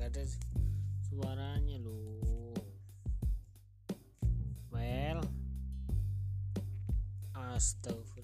ada 0.00 0.24
suaranya 1.04 1.76
loh 1.76 2.56
well 4.72 5.20
astagfirullah. 7.36 8.19